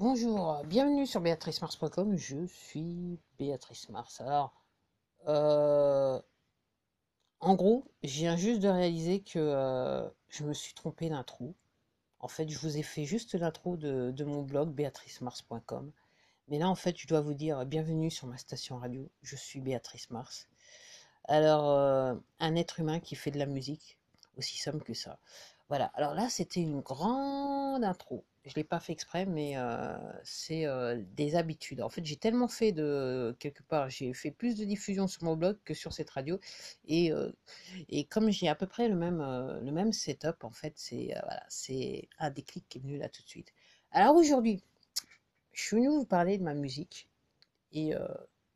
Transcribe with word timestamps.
Bonjour, 0.00 0.62
bienvenue 0.64 1.06
sur 1.06 1.20
béatricemars.com, 1.20 2.16
je 2.16 2.46
suis 2.46 3.18
Béatrice 3.38 3.90
Mars. 3.90 4.22
Alors, 4.22 4.64
euh, 5.28 6.18
en 7.40 7.54
gros, 7.54 7.84
je 8.02 8.08
viens 8.08 8.34
juste 8.34 8.60
de 8.60 8.68
réaliser 8.68 9.20
que 9.20 9.38
euh, 9.38 10.08
je 10.30 10.44
me 10.44 10.54
suis 10.54 10.72
trompé 10.72 11.10
d'intro. 11.10 11.54
En 12.18 12.28
fait, 12.28 12.48
je 12.48 12.58
vous 12.60 12.78
ai 12.78 12.82
fait 12.82 13.04
juste 13.04 13.34
l'intro 13.34 13.76
de, 13.76 14.24
mon 14.24 14.40
blog 14.42 14.70
béatricemars.com. 14.70 15.92
Mais 16.48 16.58
là, 16.58 16.70
en 16.70 16.76
fait, 16.76 16.96
je 16.96 17.06
dois 17.06 17.20
vous 17.20 17.34
dire 17.34 17.66
bienvenue 17.66 18.10
sur 18.10 18.26
ma 18.26 18.38
station 18.38 18.78
radio, 18.78 19.06
je 19.20 19.36
suis 19.36 19.60
Béatrice 19.60 20.08
Mars. 20.08 20.48
Alors, 21.24 21.68
euh, 21.72 22.14
un 22.38 22.56
être 22.56 22.80
humain 22.80 23.00
qui 23.00 23.16
fait 23.16 23.32
de 23.32 23.38
la 23.38 23.44
musique, 23.44 23.98
aussi 24.40 24.58
simple 24.58 24.82
que 24.84 24.94
ça. 24.94 25.18
Voilà, 25.68 25.86
alors 25.94 26.14
là, 26.14 26.28
c'était 26.28 26.60
une 26.60 26.80
grande 26.80 27.84
intro. 27.84 28.24
Je 28.44 28.54
l'ai 28.56 28.64
pas 28.64 28.80
fait 28.80 28.92
exprès, 28.92 29.26
mais 29.26 29.56
euh, 29.56 29.96
c'est 30.24 30.66
euh, 30.66 31.00
des 31.14 31.36
habitudes. 31.36 31.80
En 31.82 31.88
fait, 31.90 32.04
j'ai 32.04 32.16
tellement 32.16 32.48
fait 32.48 32.72
de 32.72 33.36
quelque 33.38 33.62
part, 33.62 33.88
j'ai 33.90 34.12
fait 34.14 34.32
plus 34.32 34.56
de 34.56 34.64
diffusion 34.64 35.06
sur 35.06 35.22
mon 35.24 35.36
blog 35.36 35.58
que 35.64 35.74
sur 35.74 35.92
cette 35.92 36.10
radio, 36.10 36.40
et 36.88 37.12
euh, 37.12 37.30
et 37.88 38.04
comme 38.04 38.30
j'ai 38.30 38.48
à 38.48 38.54
peu 38.56 38.66
près 38.66 38.88
le 38.88 38.96
même 38.96 39.20
le 39.62 39.70
même 39.72 39.92
setup, 39.92 40.42
en 40.42 40.50
fait, 40.50 40.72
c'est 40.76 41.14
voilà, 41.22 41.44
c'est 41.48 42.08
un 42.18 42.30
déclic 42.30 42.64
qui 42.68 42.78
est 42.78 42.80
venu 42.80 42.98
là 42.98 43.08
tout 43.08 43.22
de 43.22 43.28
suite. 43.28 43.52
Alors 43.92 44.16
aujourd'hui, 44.16 44.62
je 45.52 45.62
suis 45.62 45.76
venu 45.76 45.88
vous 45.88 46.06
parler 46.06 46.38
de 46.38 46.42
ma 46.42 46.54
musique 46.54 47.08
et 47.72 47.94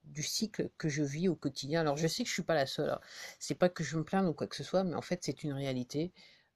du 0.04 0.22
cycle 0.22 0.70
que 0.78 0.88
je 0.88 1.02
vis 1.02 1.28
au 1.28 1.34
quotidien. 1.36 1.80
Alors 1.80 1.96
je 1.96 2.06
sais 2.06 2.22
que 2.24 2.28
je 2.28 2.34
suis 2.34 2.42
pas 2.42 2.54
la 2.54 2.66
seule. 2.66 2.90
hein. 2.90 3.00
C'est 3.38 3.54
pas 3.54 3.68
que 3.68 3.84
je 3.84 3.96
me 3.96 4.04
plains 4.04 4.26
ou 4.26 4.32
quoi 4.34 4.46
que 4.46 4.56
ce 4.56 4.64
soit, 4.64 4.84
mais 4.84 4.94
en 4.94 5.02
fait, 5.02 5.20
c'est 5.24 5.42
une 5.44 5.52
réalité. 5.52 6.12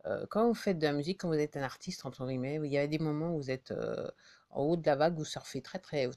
Euh, 0.07 0.27
quand 0.31 0.47
vous 0.47 0.55
faites 0.55 0.79
de 0.79 0.85
la 0.87 0.93
musique, 0.93 1.21
quand 1.21 1.29
vous 1.29 1.35
êtes 1.35 1.57
un 1.57 1.63
artiste, 1.63 2.07
entre 2.07 2.27
guillemets, 2.27 2.61
il 2.63 2.71
y 2.73 2.79
a 2.79 2.87
des 2.87 2.99
moments 2.99 3.35
où 3.35 3.39
vous 3.39 3.51
êtes 3.51 3.73
euh, 3.73 4.09
en 4.51 4.63
haut 4.63 4.77
de 4.77 4.87
la 4.87 4.97
vague, 4.97 5.17
vous 5.17 5.25
surfez 5.25 5.61
très 5.61 5.79
très, 5.79 6.09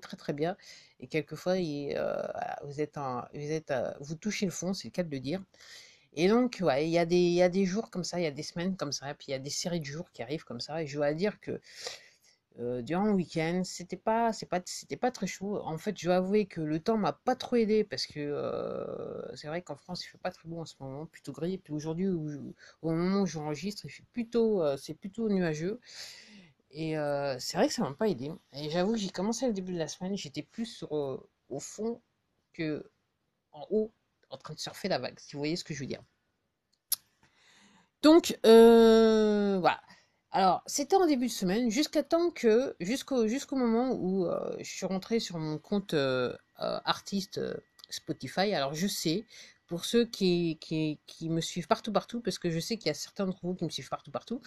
très 0.00 0.16
très 0.16 0.32
bien, 0.32 0.56
et 1.00 1.06
quelquefois 1.06 1.54
euh, 1.54 2.22
vous 2.64 2.80
êtes 2.80 2.98
vous 4.00 4.14
touchez 4.16 4.44
le 4.46 4.52
fond, 4.52 4.74
c'est 4.74 4.88
le 4.88 4.92
cas 4.92 5.02
de 5.04 5.10
le 5.10 5.20
dire. 5.20 5.42
Et 6.14 6.28
donc, 6.28 6.58
ouais, 6.62 6.86
il 6.88 6.90
y 6.90 6.98
a 6.98 7.06
des, 7.06 7.16
il 7.16 7.34
y 7.34 7.42
a 7.42 7.48
des 7.48 7.66
jours 7.66 7.90
comme 7.90 8.04
ça, 8.04 8.18
il 8.18 8.24
y 8.24 8.26
a 8.26 8.30
des 8.30 8.42
semaines 8.42 8.76
comme 8.76 8.92
ça, 8.92 9.12
puis 9.14 9.26
il 9.28 9.30
y 9.32 9.34
a 9.34 9.38
des 9.38 9.50
séries 9.50 9.80
de 9.80 9.84
jours 9.84 10.10
qui 10.12 10.22
arrivent 10.22 10.44
comme 10.44 10.60
ça, 10.60 10.82
et 10.82 10.86
je 10.86 10.96
dois 10.96 11.12
dire 11.14 11.40
que 11.40 11.60
euh, 12.58 12.80
durant 12.80 13.04
le 13.04 13.12
week-end, 13.12 13.62
c'était 13.64 13.96
pas, 13.98 14.32
c'est 14.32 14.46
pas, 14.46 14.62
c'était 14.64 14.96
pas 14.96 15.10
très 15.10 15.26
chaud. 15.26 15.60
En 15.62 15.76
fait, 15.76 15.98
je 15.98 16.06
dois 16.06 16.16
avouer 16.16 16.46
que 16.46 16.60
le 16.62 16.80
temps 16.80 16.96
m'a 16.96 17.12
pas 17.12 17.36
trop 17.36 17.56
aidé 17.56 17.84
parce 17.84 18.06
que 18.06 18.18
euh, 18.18 19.36
c'est 19.36 19.48
vrai 19.48 19.60
qu'en 19.60 19.76
France, 19.76 20.04
il 20.04 20.08
fait 20.08 20.18
pas 20.18 20.30
très 20.30 20.48
beau 20.48 20.60
en 20.60 20.64
ce 20.64 20.74
moment, 20.80 21.04
plutôt 21.06 21.32
gris. 21.32 21.58
Puis 21.58 21.74
aujourd'hui, 21.74 22.08
au 22.08 22.90
moment 22.90 23.20
où 23.22 23.26
j'enregistre, 23.26 23.84
il 23.84 23.90
fait 23.90 24.04
plutôt, 24.12 24.62
euh, 24.62 24.76
c'est 24.78 24.94
plutôt 24.94 25.28
nuageux. 25.28 25.80
Et 26.70 26.94
c'est 27.38 27.56
vrai 27.56 27.68
que 27.68 27.72
ça 27.72 27.82
m'a 27.82 27.94
pas 27.94 28.08
aidé. 28.08 28.30
Et 28.52 28.70
j'avoue 28.70 28.92
que 28.92 28.98
j'ai 28.98 29.08
commencé 29.10 29.46
le 29.46 29.54
début 29.54 29.72
de 29.72 29.78
la 29.78 29.88
semaine, 29.88 30.16
j'étais 30.16 30.42
plus 30.42 30.66
sur, 30.66 30.92
au 30.92 31.60
fond 31.60 32.02
que 32.52 32.90
en 33.52 33.66
haut, 33.70 33.92
en 34.30 34.36
train 34.36 34.52
de 34.54 34.58
surfer 34.58 34.88
la 34.88 34.98
vague, 34.98 35.18
si 35.18 35.32
vous 35.32 35.38
voyez 35.38 35.56
ce 35.56 35.64
que 35.64 35.72
je 35.72 35.80
veux 35.80 35.86
dire. 35.86 36.02
Donc, 38.02 38.38
voilà. 38.42 39.80
Alors, 40.36 40.62
c'était 40.66 40.96
en 40.96 41.06
début 41.06 41.28
de 41.28 41.32
semaine, 41.32 41.70
jusqu'à 41.70 42.02
temps 42.02 42.30
que, 42.30 42.76
jusqu'au 42.78 43.56
moment 43.56 43.92
où 43.92 44.26
euh, 44.26 44.54
je 44.58 44.70
suis 44.70 44.84
rentrée 44.84 45.18
sur 45.18 45.38
mon 45.38 45.56
compte 45.56 45.94
euh, 45.94 46.36
euh, 46.60 46.78
artiste 46.84 47.40
Spotify. 47.88 48.52
Alors, 48.52 48.74
je 48.74 48.86
sais, 48.86 49.24
pour 49.66 49.86
ceux 49.86 50.04
qui, 50.04 50.58
qui, 50.60 51.00
qui 51.06 51.30
me 51.30 51.40
suivent 51.40 51.68
partout, 51.68 51.90
partout, 51.90 52.20
parce 52.20 52.38
que 52.38 52.50
je 52.50 52.60
sais 52.60 52.76
qu'il 52.76 52.88
y 52.88 52.90
a 52.90 52.94
certains 52.94 53.24
d'entre 53.24 53.46
vous 53.46 53.54
qui 53.54 53.64
me 53.64 53.70
suivent 53.70 53.88
partout, 53.88 54.10
partout, 54.10 54.42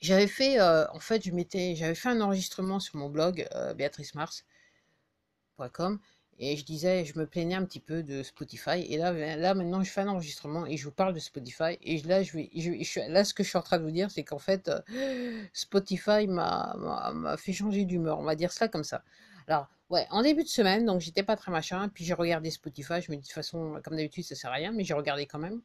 j'avais 0.00 0.26
fait, 0.26 0.60
en 0.60 0.98
fait, 0.98 1.22
j'avais 1.22 1.94
fait 1.94 2.08
un 2.08 2.20
enregistrement 2.20 2.80
sur 2.80 2.96
mon 2.96 3.08
blog 3.08 3.48
béatricemars.com 3.76 6.00
et 6.38 6.56
je 6.56 6.64
disais, 6.64 7.04
je 7.04 7.18
me 7.18 7.26
plaignais 7.26 7.54
un 7.54 7.64
petit 7.64 7.80
peu 7.80 8.02
de 8.02 8.22
Spotify. 8.22 8.80
Et 8.88 8.96
là, 8.96 9.12
là 9.36 9.54
maintenant, 9.54 9.82
je 9.82 9.90
fais 9.90 10.00
un 10.00 10.08
enregistrement 10.08 10.66
et 10.66 10.76
je 10.76 10.84
vous 10.84 10.92
parle 10.92 11.14
de 11.14 11.18
Spotify. 11.18 11.78
Et 11.82 12.00
là, 12.02 12.22
je 12.22 12.32
je, 12.32 13.10
là, 13.10 13.24
ce 13.24 13.34
que 13.34 13.42
je 13.42 13.48
suis 13.48 13.58
en 13.58 13.62
train 13.62 13.78
de 13.78 13.84
vous 13.84 13.90
dire, 13.90 14.10
c'est 14.10 14.24
qu'en 14.24 14.38
fait, 14.38 14.68
euh, 14.68 15.42
Spotify 15.52 16.26
m'a, 16.26 17.36
fait 17.38 17.52
changer 17.52 17.84
d'humeur. 17.84 18.18
On 18.18 18.24
va 18.24 18.34
dire 18.34 18.52
cela 18.52 18.68
comme 18.68 18.84
ça. 18.84 19.02
Alors, 19.46 19.68
ouais, 19.90 20.06
en 20.10 20.22
début 20.22 20.42
de 20.42 20.48
semaine, 20.48 20.84
donc 20.84 21.00
j'étais 21.00 21.22
pas 21.22 21.36
très 21.36 21.52
machin. 21.52 21.88
Puis 21.88 22.04
j'ai 22.04 22.14
regardé 22.14 22.50
Spotify. 22.50 23.00
Je 23.00 23.12
me 23.12 23.16
dis 23.16 23.22
de 23.22 23.26
toute 23.26 23.32
façon, 23.32 23.80
comme 23.84 23.96
d'habitude, 23.96 24.24
ça 24.24 24.34
sert 24.34 24.50
à 24.50 24.54
rien, 24.54 24.72
mais 24.72 24.84
j'ai 24.84 24.94
regardé 24.94 25.26
quand 25.26 25.38
même 25.38 25.60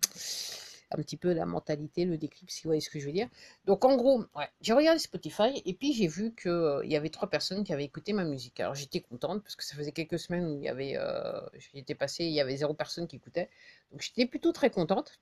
un 0.92 0.98
petit 0.98 1.18
peu 1.18 1.34
la 1.34 1.46
mentalité, 1.46 2.06
le 2.06 2.18
déclic, 2.18 2.50
si 2.52 2.64
vous 2.64 2.70
voyez 2.70 2.82
ce 2.82 2.90
que 2.90 3.00
je 3.00 3.06
veux 3.06 3.12
dire. 3.12 3.28
Donc 3.66 3.84
en 3.86 3.96
gros, 3.98 4.20
ouais, 4.36 4.50
j'ai 4.62 4.74
regardé 4.74 5.00
Spotify 5.00 5.62
et 5.66 5.74
puis 5.74 5.94
j'ai 5.94 6.08
vu 6.08 6.34
que 6.34 6.50
euh, 6.50 6.86
y 6.86 6.96
avait 6.96 7.10
trois 7.10 7.30
personnes 7.30 7.64
qui 7.64 7.74
avaient 7.74 7.84
écouté 7.86 8.14
ma 8.14 8.24
musique. 8.24 8.60
Alors 8.60 8.76
j'étais 8.76 9.02
contente 9.02 9.44
parce 9.44 9.56
que 9.56 9.64
ça 9.64 9.76
faisait 9.76 9.92
quelques 9.92 10.20
semaines 10.20 10.46
où 10.48 10.58
il 10.58 10.64
y 10.64 10.70
avait, 10.70 10.94
euh, 10.98 11.40
j'étais 11.74 11.96
passé, 11.96 12.26
il 12.26 12.34
y 12.34 12.42
avait 12.42 12.56
zéro 12.58 12.74
personne 12.74 13.08
qui 13.08 13.18
écoutait. 13.18 13.50
Donc 13.92 14.02
j'étais 14.02 14.26
plutôt 14.26 14.52
très 14.52 14.70
contente. 14.70 15.20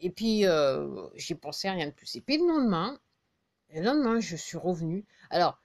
Et 0.00 0.10
puis 0.10 0.46
euh, 0.46 1.08
j'ai 1.14 1.34
pensé 1.34 1.68
à 1.68 1.72
rien 1.72 1.86
de 1.86 1.92
plus. 1.92 2.16
Et 2.16 2.20
puis 2.20 2.38
le 2.38 2.46
lendemain, 2.46 2.98
le 3.74 3.82
lendemain, 3.82 4.20
je 4.20 4.36
suis 4.36 4.58
revenue. 4.58 5.04
Alors 5.30 5.60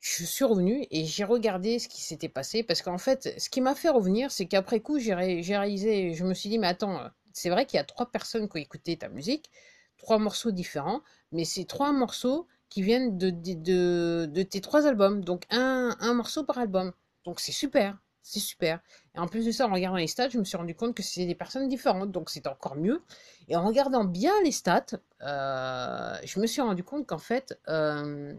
je 0.00 0.24
suis 0.24 0.44
revenue 0.44 0.86
et 0.90 1.06
j'ai 1.06 1.24
regardé 1.24 1.78
ce 1.78 1.88
qui 1.88 2.02
s'était 2.02 2.28
passé 2.28 2.62
parce 2.62 2.82
qu'en 2.82 2.98
fait, 2.98 3.38
ce 3.40 3.50
qui 3.50 3.60
m'a 3.62 3.74
fait 3.74 3.90
revenir, 3.90 4.30
c'est 4.32 4.46
qu'après 4.46 4.80
coup, 4.80 4.98
j'ai 4.98 5.14
ré- 5.14 5.42
j'ai 5.42 5.56
réalisé, 5.56 6.14
je 6.14 6.24
me 6.24 6.34
suis 6.34 6.48
dit, 6.50 6.58
mais 6.58 6.68
attends, 6.68 7.00
euh, 7.00 7.08
c'est 7.32 7.50
vrai 7.50 7.66
qu'il 7.66 7.76
y 7.76 7.80
a 7.80 7.84
trois 7.84 8.10
personnes 8.10 8.48
qui 8.48 8.58
ont 8.58 8.60
écouté 8.60 8.96
ta 8.96 9.08
musique, 9.08 9.50
trois 9.96 10.18
morceaux 10.18 10.50
différents, 10.50 11.02
mais 11.32 11.44
c'est 11.44 11.64
trois 11.64 11.92
morceaux 11.92 12.46
qui 12.68 12.82
viennent 12.82 13.18
de, 13.18 14.42
tes 14.42 14.60
trois 14.60 14.86
albums, 14.86 15.24
donc 15.24 15.44
un, 15.50 15.96
un 16.00 16.14
morceau 16.14 16.44
par 16.44 16.58
album. 16.58 16.92
Donc 17.24 17.40
c'est 17.40 17.52
super, 17.52 17.98
c'est 18.22 18.40
super. 18.40 18.80
Et 19.14 19.18
en 19.18 19.26
plus 19.26 19.44
de 19.44 19.50
ça, 19.50 19.66
en 19.66 19.72
regardant 19.72 19.98
les 19.98 20.06
stats, 20.06 20.28
je 20.28 20.38
me 20.38 20.44
suis 20.44 20.56
rendu 20.56 20.74
compte 20.74 20.94
que 20.94 21.02
c'est 21.02 21.26
des 21.26 21.34
personnes 21.34 21.68
différentes, 21.68 22.12
donc 22.12 22.30
c'est 22.30 22.46
encore 22.46 22.76
mieux. 22.76 23.02
Et 23.48 23.56
en 23.56 23.66
regardant 23.66 24.04
bien 24.04 24.32
les 24.44 24.52
stats, 24.52 24.86
euh, 25.22 26.16
je 26.24 26.40
me 26.40 26.46
suis 26.46 26.60
rendu 26.60 26.84
compte 26.84 27.06
qu'en 27.06 27.18
fait, 27.18 27.58
euh, 27.68 28.34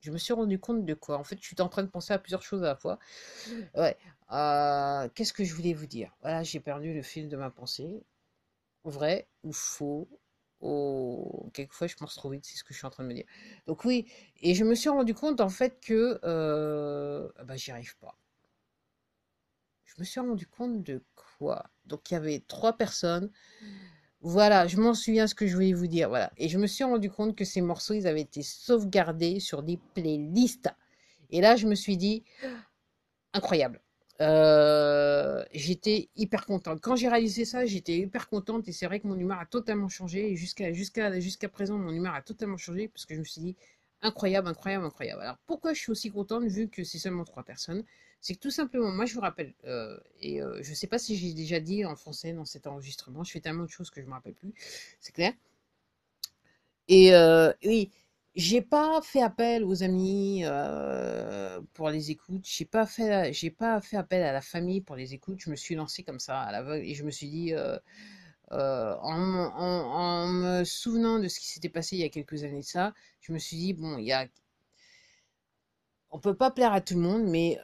je 0.00 0.10
me 0.10 0.18
suis 0.18 0.34
rendu 0.34 0.58
compte 0.58 0.84
de 0.84 0.94
quoi? 0.94 1.18
En 1.18 1.24
fait, 1.24 1.38
je 1.40 1.46
suis 1.46 1.60
en 1.60 1.68
train 1.68 1.82
de 1.82 1.88
penser 1.88 2.12
à 2.12 2.18
plusieurs 2.18 2.42
choses 2.42 2.62
à 2.62 2.66
la 2.68 2.76
fois. 2.76 2.98
Ouais. 3.74 3.96
Euh, 4.32 5.08
qu'est-ce 5.14 5.32
que 5.32 5.44
je 5.44 5.54
voulais 5.54 5.72
vous 5.74 5.86
dire? 5.86 6.14
Voilà, 6.20 6.42
j'ai 6.42 6.60
perdu 6.60 6.92
le 6.92 7.02
fil 7.02 7.28
de 7.28 7.36
ma 7.36 7.50
pensée. 7.50 8.02
Vrai 8.84 9.28
ou 9.42 9.52
faux? 9.52 10.08
Oh, 10.60 11.50
quelquefois, 11.52 11.86
je 11.86 11.96
pense 11.96 12.14
trop 12.14 12.30
vite, 12.30 12.44
c'est 12.46 12.56
ce 12.56 12.64
que 12.64 12.72
je 12.72 12.78
suis 12.78 12.86
en 12.86 12.90
train 12.90 13.02
de 13.04 13.08
me 13.08 13.14
dire. 13.14 13.24
Donc 13.66 13.84
oui, 13.84 14.06
et 14.42 14.54
je 14.54 14.64
me 14.64 14.74
suis 14.74 14.88
rendu 14.88 15.14
compte 15.14 15.40
en 15.40 15.48
fait 15.50 15.80
que 15.80 16.18
euh, 16.24 17.28
ah 17.36 17.44
bah, 17.44 17.56
j'y 17.56 17.70
arrive 17.70 17.96
pas. 17.98 18.16
Je 19.84 19.94
me 19.98 20.04
suis 20.04 20.20
rendu 20.20 20.46
compte 20.46 20.82
de 20.82 21.02
quoi? 21.38 21.64
Donc 21.86 22.10
il 22.10 22.14
y 22.14 22.16
avait 22.16 22.42
trois 22.48 22.74
personnes. 22.76 23.30
Voilà, 24.22 24.66
je 24.68 24.78
m'en 24.78 24.94
souviens 24.94 25.26
ce 25.28 25.34
que 25.36 25.46
je 25.46 25.54
voulais 25.54 25.74
vous 25.74 25.86
dire. 25.88 26.08
Voilà. 26.10 26.32
Et 26.38 26.48
je 26.48 26.58
me 26.58 26.66
suis 26.66 26.84
rendu 26.84 27.10
compte 27.10 27.36
que 27.36 27.44
ces 27.46 27.62
morceaux, 27.62 27.94
ils 27.94 28.06
avaient 28.08 28.22
été 28.22 28.42
sauvegardés 28.42 29.40
sur 29.40 29.62
des 29.62 29.78
playlists. 29.94 30.70
Et 31.30 31.40
là, 31.40 31.56
je 31.56 31.66
me 31.68 31.74
suis 31.76 31.96
dit, 31.98 32.24
incroyable. 33.34 33.82
Euh, 34.20 35.44
j'étais 35.52 36.08
hyper 36.16 36.46
contente. 36.46 36.80
Quand 36.80 36.96
j'ai 36.96 37.08
réalisé 37.08 37.44
ça, 37.44 37.66
j'étais 37.66 37.98
hyper 37.98 38.28
contente 38.28 38.68
et 38.68 38.72
c'est 38.72 38.86
vrai 38.86 39.00
que 39.00 39.08
mon 39.08 39.18
humeur 39.18 39.38
a 39.40 39.46
totalement 39.46 39.88
changé. 39.88 40.36
Jusqu'à 40.36 40.72
jusqu'à 40.72 41.18
jusqu'à 41.20 41.48
présent, 41.48 41.78
mon 41.78 41.90
humeur 41.92 42.14
a 42.14 42.22
totalement 42.22 42.56
changé 42.56 42.88
parce 42.88 43.06
que 43.06 43.14
je 43.14 43.20
me 43.20 43.24
suis 43.24 43.40
dit 43.40 43.56
incroyable, 44.02 44.48
incroyable, 44.48 44.84
incroyable. 44.84 45.22
Alors 45.22 45.38
pourquoi 45.46 45.72
je 45.74 45.80
suis 45.80 45.90
aussi 45.90 46.10
contente 46.10 46.44
vu 46.44 46.68
que 46.68 46.84
c'est 46.84 46.98
seulement 46.98 47.24
trois 47.24 47.42
personnes? 47.42 47.84
C'est 48.20 48.34
que 48.34 48.40
tout 48.40 48.50
simplement, 48.50 48.90
moi 48.90 49.04
je 49.06 49.14
vous 49.14 49.20
rappelle, 49.20 49.52
euh, 49.66 49.98
et 50.20 50.40
euh, 50.42 50.58
je 50.62 50.72
sais 50.74 50.86
pas 50.86 50.98
si 50.98 51.16
j'ai 51.16 51.34
déjà 51.34 51.60
dit 51.60 51.84
en 51.84 51.94
français 51.96 52.32
dans 52.32 52.44
cet 52.46 52.66
enregistrement, 52.66 53.22
je 53.24 53.32
fais 53.32 53.40
tellement 53.40 53.64
de 53.64 53.68
choses 53.70 53.90
que 53.90 54.00
je 54.00 54.06
me 54.06 54.12
rappelle 54.12 54.34
plus, 54.34 54.54
c'est 55.00 55.12
clair. 55.12 55.32
Et 56.88 57.14
euh, 57.14 57.52
oui, 57.64 57.90
j'ai 58.34 58.60
pas 58.62 59.00
fait 59.02 59.22
appel 59.22 59.64
aux 59.64 59.82
amis 59.82 60.42
euh, 60.44 61.60
pour 61.74 61.90
les 61.90 62.10
écoutes. 62.10 62.44
J'ai 62.46 62.64
pas 62.64 62.86
fait, 62.86 63.32
j'ai 63.32 63.50
pas 63.50 63.80
fait 63.80 63.96
appel 63.96 64.22
à 64.22 64.32
la 64.32 64.40
famille 64.40 64.80
pour 64.80 64.96
les 64.96 65.14
écoutes. 65.14 65.40
Je 65.40 65.50
me 65.50 65.56
suis 65.56 65.74
lancée 65.76 66.02
comme 66.02 66.18
ça 66.20 66.40
à 66.42 66.52
l'aveugle 66.52 66.84
et 66.86 66.94
je 66.94 67.04
me 67.04 67.10
suis 67.10 67.28
dit, 67.30 67.54
euh, 67.54 67.78
euh, 68.52 68.96
en, 69.02 69.14
en- 69.56 70.28
me 70.28 70.64
souvenant 70.64 71.18
de 71.20 71.28
ce 71.28 71.40
qui 71.40 71.48
s'était 71.48 71.68
passé 71.70 71.96
il 71.96 72.00
y 72.02 72.04
a 72.04 72.10
quelques 72.10 72.44
années 72.44 72.60
de 72.60 72.66
ça, 72.66 72.94
je 73.20 73.32
me 73.32 73.38
suis 73.38 73.56
dit, 73.58 73.74
bon, 73.74 73.98
il 73.98 74.06
y 74.06 74.12
a, 74.12 74.26
on 76.10 76.18
peut 76.20 76.34
pas 76.34 76.50
plaire 76.50 76.72
à 76.72 76.80
tout 76.80 76.94
le 76.94 77.00
monde, 77.00 77.24
mais 77.24 77.58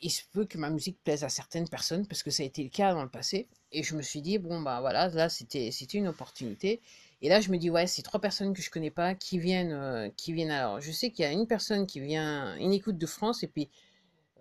il 0.00 0.10
se 0.10 0.22
peut 0.32 0.44
que 0.46 0.58
ma 0.58 0.70
musique 0.70 0.98
plaise 1.02 1.24
à 1.24 1.28
certaines 1.28 1.68
personnes 1.68 2.06
parce 2.06 2.22
que 2.22 2.30
ça 2.30 2.42
a 2.42 2.46
été 2.46 2.62
le 2.62 2.68
cas 2.70 2.92
dans 2.94 3.02
le 3.02 3.08
passé. 3.08 3.48
Et 3.72 3.82
je 3.82 3.94
me 3.96 4.02
suis 4.02 4.20
dit, 4.22 4.38
bon, 4.38 4.60
bah 4.60 4.80
voilà, 4.80 5.08
là, 5.08 5.28
c'était, 5.28 5.70
c'était 5.70 5.98
une 5.98 6.08
opportunité. 6.08 6.80
Et 7.22 7.28
là, 7.30 7.40
je 7.40 7.50
me 7.50 7.58
dis, 7.58 7.70
ouais, 7.70 7.86
c'est 7.86 8.02
trois 8.02 8.20
personnes 8.20 8.52
que 8.54 8.62
je 8.62 8.70
connais 8.70 8.90
pas 8.90 9.14
qui 9.14 9.38
viennent, 9.38 9.72
euh, 9.72 10.10
qui 10.16 10.32
viennent. 10.34 10.50
Alors, 10.50 10.80
je 10.80 10.92
sais 10.92 11.10
qu'il 11.10 11.24
y 11.24 11.28
a 11.28 11.32
une 11.32 11.46
personne 11.46 11.86
qui 11.86 12.00
vient, 12.00 12.56
une 12.58 12.72
écoute 12.72 12.98
de 12.98 13.06
France 13.06 13.42
et 13.44 13.48
puis 13.48 13.70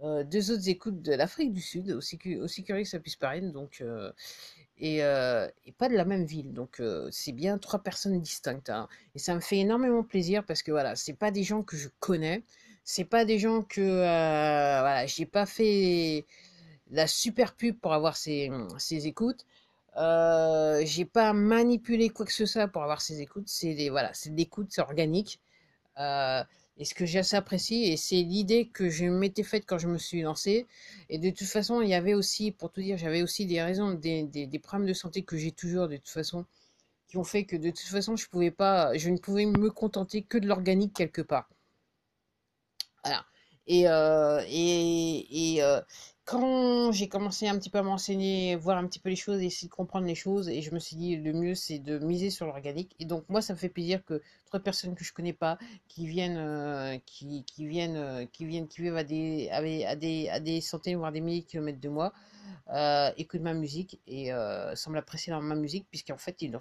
euh, 0.03 0.23
deux 0.23 0.51
autres 0.51 0.69
écoutes 0.69 1.01
de 1.01 1.13
l'Afrique 1.13 1.53
du 1.53 1.61
Sud, 1.61 1.91
aussi, 1.91 2.17
cu- 2.17 2.39
aussi 2.39 2.63
curieux 2.63 2.83
que 2.83 2.89
ça 2.89 2.99
puisse 2.99 3.17
paraître. 3.17 3.51
Donc, 3.51 3.81
euh, 3.81 4.11
et, 4.79 5.01
pas 5.77 5.89
de 5.89 5.95
la 5.95 6.05
même 6.05 6.25
ville. 6.25 6.53
Donc 6.53 6.81
c'est 7.11 7.31
bien 7.31 7.57
trois 7.57 7.79
personnes 7.83 8.19
distinctes. 8.21 8.69
hein. 8.69 8.87
Et 9.15 9.19
ça 9.19 9.35
me 9.35 9.39
fait 9.39 9.57
énormément 9.59 10.03
plaisir 10.03 10.45
parce 10.45 10.63
que 10.63 10.71
voilà, 10.71 10.95
c'est 10.95 11.13
pas 11.13 11.31
des 11.31 11.43
gens 11.43 11.63
que 11.63 11.77
je 11.77 11.89
connais, 11.99 12.43
c'est 12.83 13.05
pas 13.05 13.25
des 13.25 13.39
gens 13.39 13.63
que 13.63 13.81
voilà, 13.81 15.05
j'ai 15.07 15.25
pas 15.25 15.45
fait 15.45 16.25
la 16.91 17.07
super 17.07 17.55
pub 17.55 17.79
pour 17.79 17.93
avoir 17.93 18.17
ces, 18.17 18.51
ces 18.77 19.07
écoutes. 19.07 19.45
Euh, 19.97 20.81
j'ai 20.85 21.05
pas 21.05 21.33
manipulé 21.33 22.09
quoi 22.09 22.25
que 22.25 22.31
ce 22.31 22.45
soit 22.45 22.67
pour 22.67 22.83
avoir 22.83 23.01
ces 23.01 23.21
écoutes. 23.21 23.47
C'est 23.47 23.73
des 23.75 23.89
voilà, 23.89 24.13
c'est 24.13 24.29
l'écoute, 24.31 24.67
c'est 24.69 24.81
organique. 24.81 25.39
Euh, 25.99 26.43
et 26.77 26.85
ce 26.85 26.93
que 26.95 27.05
j'ai 27.05 27.19
assez 27.19 27.35
apprécié, 27.35 27.91
et 27.91 27.97
c'est 27.97 28.21
l'idée 28.21 28.67
que 28.69 28.89
je 28.89 29.05
m'étais 29.05 29.43
faite 29.43 29.65
quand 29.67 29.77
je 29.77 29.87
me 29.87 29.97
suis 29.97 30.21
lancée. 30.21 30.67
Et 31.09 31.19
de 31.19 31.29
toute 31.29 31.47
façon, 31.47 31.81
il 31.81 31.89
y 31.89 31.93
avait 31.93 32.13
aussi, 32.13 32.51
pour 32.51 32.71
tout 32.71 32.81
dire, 32.81 32.97
j'avais 32.97 33.21
aussi 33.21 33.45
des 33.45 33.61
raisons, 33.61 33.93
des, 33.93 34.23
des, 34.23 34.59
problèmes 34.59 34.87
de 34.87 34.93
santé 34.93 35.23
que 35.23 35.37
j'ai 35.37 35.51
toujours 35.51 35.87
de 35.89 35.97
toute 35.97 36.09
façon, 36.09 36.45
qui 37.07 37.17
ont 37.17 37.23
fait 37.23 37.45
que 37.45 37.55
de 37.55 37.69
toute 37.69 37.79
façon, 37.79 38.15
je 38.15 38.25
ne 38.25 39.17
pouvais 39.17 39.45
me 39.45 39.69
contenter 39.69 40.23
que 40.23 40.37
de 40.37 40.47
l'organique 40.47 40.93
quelque 40.93 41.21
part. 41.21 41.49
Voilà. 43.03 43.25
Et, 43.67 43.87
euh, 43.87 44.41
et, 44.47 45.61
quand 46.31 46.93
j'ai 46.93 47.09
commencé 47.09 47.49
un 47.49 47.59
petit 47.59 47.69
peu 47.69 47.79
à 47.79 47.83
m'enseigner, 47.83 48.55
voir 48.55 48.77
un 48.77 48.87
petit 48.87 48.99
peu 48.99 49.09
les 49.09 49.17
choses, 49.17 49.41
essayer 49.41 49.67
de 49.67 49.73
comprendre 49.73 50.07
les 50.07 50.15
choses, 50.15 50.47
et 50.47 50.61
je 50.61 50.73
me 50.73 50.79
suis 50.79 50.95
dit 50.95 51.17
le 51.17 51.33
mieux 51.33 51.55
c'est 51.55 51.77
de 51.77 51.99
miser 51.99 52.29
sur 52.29 52.45
l'organique. 52.45 52.95
Et 52.99 53.05
donc 53.05 53.25
moi 53.27 53.41
ça 53.41 53.51
me 53.51 53.57
fait 53.57 53.67
plaisir 53.67 54.01
que 54.05 54.21
trois 54.45 54.61
personnes 54.61 54.95
que 54.95 55.03
je 55.03 55.11
connais 55.11 55.33
pas, 55.33 55.57
qui 55.89 56.07
viennent, 56.07 56.37
euh, 56.37 56.97
qui, 57.05 57.43
qui 57.43 57.67
viennent, 57.67 57.97
euh, 57.97 58.25
qui 58.31 58.45
viennent, 58.45 58.69
qui 58.69 58.81
vivent 58.81 58.95
à 58.95 59.03
des, 59.03 59.49
à 59.51 59.61
des, 59.61 59.83
à 59.83 59.97
des, 59.97 60.29
à 60.29 60.39
des 60.39 60.61
centaines 60.61 60.95
voire 60.95 61.11
des 61.11 61.19
milliers 61.19 61.41
de 61.41 61.47
kilomètres 61.47 61.81
de 61.81 61.89
moi, 61.89 62.13
euh, 62.69 63.11
écoutent 63.17 63.41
ma 63.41 63.53
musique 63.53 63.99
et 64.07 64.31
euh, 64.31 64.75
semblent 64.75 64.97
apprécier 64.97 65.33
ma 65.33 65.55
musique 65.55 65.85
puisqu'en 65.89 66.17
fait 66.17 66.41
ils 66.41 66.51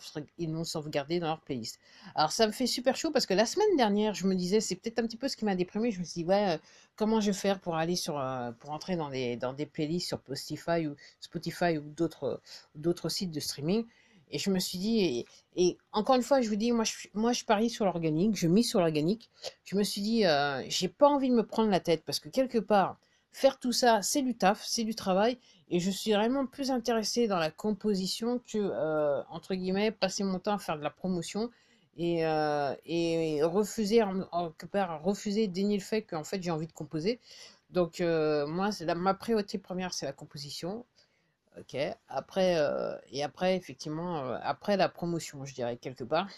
l'ont 0.50 0.64
sauvegardé 0.64 1.20
dans 1.20 1.28
leur 1.28 1.40
playlist. 1.40 1.78
Alors 2.14 2.32
ça 2.32 2.46
me 2.46 2.52
fait 2.52 2.66
super 2.66 2.96
chaud 2.96 3.10
parce 3.10 3.26
que 3.26 3.34
la 3.34 3.46
semaine 3.46 3.76
dernière 3.76 4.14
je 4.14 4.26
me 4.26 4.34
disais 4.34 4.60
c'est 4.60 4.76
peut-être 4.76 4.98
un 4.98 5.06
petit 5.06 5.16
peu 5.16 5.28
ce 5.28 5.36
qui 5.36 5.44
m'a 5.44 5.54
déprimé. 5.54 5.90
Je 5.90 6.00
me 6.00 6.04
suis 6.04 6.22
dit 6.22 6.28
ouais 6.28 6.56
euh, 6.56 6.58
comment 6.96 7.20
je 7.20 7.28
vais 7.28 7.36
faire 7.36 7.60
pour 7.60 7.76
aller 7.76 7.96
sur 7.96 8.18
euh, 8.18 8.50
pour 8.52 8.70
entrer 8.70 8.96
dans 8.96 9.10
des 9.10 9.36
dans 9.36 9.52
des 9.52 9.66
playlists 9.66 10.08
sur 10.08 10.18
Spotify 10.18 10.86
ou 10.86 10.96
Spotify 11.20 11.78
ou 11.78 11.82
d'autres 11.82 12.40
d'autres 12.74 13.08
sites 13.08 13.30
de 13.30 13.40
streaming. 13.40 13.84
Et 14.32 14.38
je 14.38 14.50
me 14.50 14.58
suis 14.60 14.78
dit 14.78 15.00
et, 15.00 15.26
et 15.56 15.78
encore 15.92 16.16
une 16.16 16.22
fois 16.22 16.40
je 16.40 16.48
vous 16.48 16.56
dis 16.56 16.72
moi 16.72 16.84
je 16.84 17.08
moi 17.14 17.32
je 17.32 17.44
parie 17.44 17.70
sur 17.70 17.84
l'organique, 17.84 18.36
je 18.36 18.48
mise 18.48 18.68
sur 18.68 18.80
l'organique. 18.80 19.30
Je 19.64 19.76
me 19.76 19.82
suis 19.84 20.00
dit 20.02 20.26
euh, 20.26 20.62
j'ai 20.68 20.88
pas 20.88 21.08
envie 21.08 21.30
de 21.30 21.34
me 21.34 21.46
prendre 21.46 21.70
la 21.70 21.80
tête 21.80 22.02
parce 22.04 22.20
que 22.20 22.28
quelque 22.28 22.58
part 22.58 22.98
faire 23.32 23.58
tout 23.58 23.72
ça 23.72 24.02
c'est 24.02 24.22
du 24.22 24.36
taf, 24.36 24.64
c'est 24.66 24.84
du 24.84 24.94
travail 24.94 25.38
et 25.70 25.78
je 25.80 25.90
suis 25.90 26.12
vraiment 26.12 26.46
plus 26.46 26.70
intéressée 26.70 27.28
dans 27.28 27.38
la 27.38 27.50
composition 27.50 28.40
que, 28.40 28.58
euh, 28.58 29.22
entre 29.30 29.54
guillemets, 29.54 29.92
passer 29.92 30.24
mon 30.24 30.38
temps 30.40 30.54
à 30.54 30.58
faire 30.58 30.76
de 30.76 30.82
la 30.82 30.90
promotion 30.90 31.50
et, 31.96 32.26
euh, 32.26 32.74
refuser, 33.46 34.02
en, 34.02 34.22
en, 34.32 34.52
refuser, 35.02 35.46
dénier 35.48 35.76
le 35.76 35.82
fait 35.82 36.02
qu'en 36.02 36.24
fait 36.24 36.42
j'ai 36.42 36.50
envie 36.50 36.66
de 36.66 36.72
composer. 36.72 37.20
Donc, 37.70 38.00
euh, 38.00 38.46
moi, 38.48 38.70
la, 38.80 38.94
ma 38.96 39.14
priorité 39.14 39.58
première, 39.58 39.94
c'est 39.94 40.06
la 40.06 40.12
composition. 40.12 40.84
Ok. 41.58 41.76
Après, 42.08 42.56
euh, 42.58 42.96
et 43.12 43.22
après, 43.22 43.56
effectivement, 43.56 44.34
après 44.42 44.76
la 44.76 44.88
promotion, 44.88 45.44
je 45.44 45.54
dirais, 45.54 45.76
quelque 45.76 46.04
part. 46.04 46.28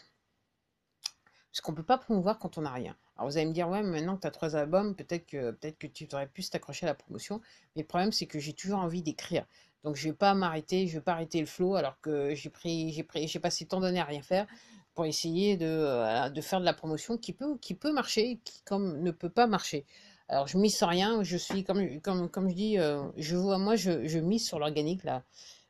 Parce 1.52 1.60
qu'on 1.60 1.74
peut 1.74 1.82
pas 1.82 1.98
promouvoir 1.98 2.38
quand 2.38 2.56
on 2.56 2.62
n'a 2.62 2.72
rien. 2.72 2.96
Alors 3.16 3.30
vous 3.30 3.36
allez 3.36 3.46
me 3.46 3.52
dire, 3.52 3.68
ouais, 3.68 3.82
mais 3.82 4.00
maintenant 4.00 4.16
que 4.16 4.22
tu 4.22 4.26
as 4.26 4.30
trois 4.30 4.56
albums, 4.56 4.96
peut-être 4.96 5.26
que, 5.26 5.50
peut-être 5.50 5.78
que 5.78 5.86
tu 5.86 6.08
aurais 6.12 6.26
pu 6.26 6.42
t'accrocher 6.42 6.86
à 6.86 6.88
la 6.88 6.94
promotion. 6.94 7.40
Mais 7.76 7.82
le 7.82 7.86
problème, 7.86 8.10
c'est 8.10 8.26
que 8.26 8.38
j'ai 8.38 8.54
toujours 8.54 8.78
envie 8.78 9.02
d'écrire. 9.02 9.44
Donc 9.84 9.96
je 9.96 10.08
vais 10.08 10.14
pas 10.14 10.32
m'arrêter, 10.34 10.86
je 10.86 10.94
vais 10.94 11.00
pas 11.02 11.12
arrêter 11.12 11.40
le 11.40 11.46
flow 11.46 11.74
alors 11.74 12.00
que 12.00 12.34
j'ai 12.34 13.38
passé 13.40 13.66
tant 13.66 13.80
d'années 13.80 14.00
à 14.00 14.04
rien 14.04 14.22
faire 14.22 14.46
pour 14.94 15.06
essayer 15.06 15.56
de, 15.56 15.66
euh, 15.66 16.28
de 16.28 16.40
faire 16.40 16.60
de 16.60 16.64
la 16.64 16.74
promotion 16.74 17.16
qui 17.18 17.32
peut, 17.32 17.56
qui 17.58 17.74
peut 17.74 17.92
marcher, 17.92 18.38
qui 18.44 18.62
comme 18.62 19.02
ne 19.02 19.10
peut 19.10 19.30
pas 19.30 19.46
marcher. 19.46 19.84
Alors 20.28 20.46
je 20.46 20.56
mise 20.56 20.76
sur 20.76 20.88
rien, 20.88 21.22
je 21.22 21.36
suis 21.36 21.64
comme, 21.64 22.00
comme, 22.00 22.28
comme 22.30 22.48
je 22.48 22.54
dis, 22.54 22.78
euh, 22.78 23.02
je 23.16 23.36
vois, 23.36 23.58
moi 23.58 23.76
je, 23.76 24.06
je 24.06 24.18
mise 24.18 24.46
sur 24.46 24.58
l'organique 24.58 25.04
là. 25.04 25.24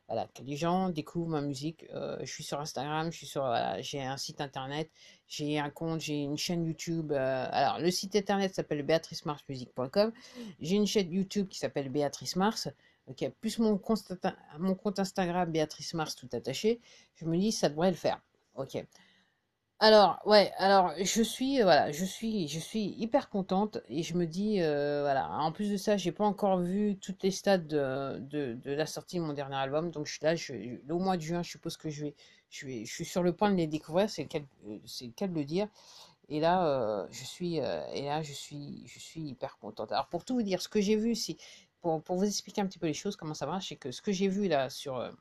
Voilà, 0.07 0.27
que 0.35 0.43
les 0.43 0.57
gens 0.57 0.89
découvrent 0.89 1.29
ma 1.29 1.41
musique. 1.41 1.85
Euh, 1.93 2.17
je 2.21 2.31
suis 2.31 2.43
sur 2.43 2.59
Instagram, 2.59 3.11
je 3.11 3.17
suis 3.17 3.25
sur, 3.27 3.43
j'ai 3.79 4.01
un 4.01 4.17
site 4.17 4.41
internet, 4.41 4.89
j'ai 5.27 5.59
un 5.59 5.69
compte, 5.69 6.01
j'ai 6.01 6.21
une 6.21 6.37
chaîne 6.37 6.65
YouTube. 6.65 7.11
euh, 7.11 7.47
alors, 7.51 7.79
le 7.79 7.89
site 7.89 8.15
internet 8.15 8.53
s'appelle 8.53 8.83
béatricemarsmusique.com. 8.83 10.11
J'ai 10.59 10.75
une 10.75 10.87
chaîne 10.87 11.11
YouTube 11.11 11.47
qui 11.47 11.57
s'appelle 11.57 11.89
Béatrice 11.89 12.35
Mars. 12.35 12.69
Ok, 13.07 13.29
plus 13.41 13.59
mon 13.59 13.77
compte, 13.77 14.13
mon 14.59 14.75
compte 14.75 14.99
Instagram 14.99 15.51
Béatrice 15.51 15.93
Mars 15.93 16.15
tout 16.15 16.29
attaché. 16.33 16.79
Je 17.15 17.25
me 17.25 17.37
dis, 17.37 17.51
ça 17.51 17.69
devrait 17.69 17.91
le 17.91 17.97
faire. 17.97 18.21
Ok. 18.55 18.77
Alors, 19.79 20.19
ouais, 20.25 20.51
alors 20.57 20.93
je 21.03 21.21
suis, 21.21 21.59
euh, 21.59 21.63
voilà, 21.63 21.91
je 21.91 22.05
suis, 22.05 22.47
je 22.47 22.57
suis 22.59 22.85
hyper 22.97 23.29
contente 23.29 23.79
et 23.89 24.01
je 24.01 24.15
me 24.15 24.25
dis, 24.25 24.61
euh, 24.61 25.01
voilà, 25.01 25.29
en 25.29 25.51
plus 25.51 25.69
de 25.69 25.75
ça, 25.77 25.97
j'ai 25.97 26.11
pas 26.13 26.23
encore 26.23 26.59
vu 26.59 26.97
toutes 26.99 27.21
les 27.23 27.31
stades 27.31 27.67
de, 27.67 28.17
de, 28.19 28.53
de 28.53 28.71
la 28.71 28.85
sortie 28.85 29.17
de 29.17 29.23
mon 29.23 29.33
dernier 29.33 29.57
album, 29.57 29.91
donc 29.91 30.07
là, 30.21 30.35
au 30.89 30.99
mois 30.99 31.17
de 31.17 31.21
juin, 31.21 31.43
je 31.43 31.49
suppose 31.49 31.75
que 31.75 31.89
je 31.89 32.05
vais, 32.05 32.15
je 32.49 32.85
suis 32.85 33.03
sur 33.05 33.23
le 33.23 33.33
point 33.33 33.51
de 33.51 33.55
les 33.57 33.67
découvrir, 33.67 34.09
c'est 34.09 34.21
le 34.23 34.29
cas, 34.29 34.39
euh, 34.67 34.77
c'est 34.85 35.05
le 35.19 35.27
de 35.27 35.43
dire. 35.43 35.67
Et 36.29 36.39
là, 36.41 36.67
euh, 36.67 37.07
je 37.11 37.23
suis, 37.25 37.59
euh, 37.61 37.85
et 37.93 38.03
là, 38.05 38.21
je 38.23 38.33
suis, 38.33 38.83
je 38.87 38.99
suis 38.99 39.21
hyper 39.21 39.57
contente. 39.59 39.91
Alors 39.93 40.07
pour 40.09 40.25
tout 40.25 40.35
vous 40.35 40.43
dire, 40.43 40.61
ce 40.61 40.69
que 40.69 40.81
j'ai 40.81 40.95
vu, 40.97 41.15
c'est 41.15 41.37
pour, 41.81 42.01
pour 42.03 42.17
vous 42.17 42.25
expliquer 42.25 42.61
un 42.61 42.67
petit 42.67 42.79
peu 42.79 42.87
les 42.87 42.93
choses, 42.93 43.15
comment 43.17 43.33
ça 43.35 43.45
marche, 43.47 43.69
c'est 43.69 43.75
que 43.77 43.91
ce 43.91 44.01
que 44.01 44.11
j'ai 44.13 44.27
vu 44.29 44.47
là 44.49 44.69
sur, 44.69 44.97
euh, 44.97 45.11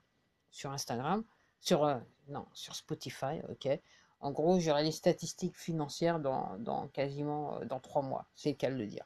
Instagram, 0.64 1.25
sur, 1.60 1.84
euh, 1.84 1.98
non, 2.28 2.46
sur 2.52 2.75
Spotify, 2.76 3.40
ok. 3.48 3.69
En 4.22 4.30
gros, 4.30 4.58
j'aurai 4.60 4.84
les 4.84 4.92
statistiques 4.92 5.58
financières 5.58 6.20
dans, 6.20 6.88
quasiment 6.92 7.56
euh, 7.56 7.64
dans 7.64 7.80
trois 7.80 8.02
mois, 8.02 8.26
c'est 8.36 8.50
le 8.50 8.56
cas 8.56 8.70
de 8.70 8.76
le 8.76 8.86
dire. 8.86 9.04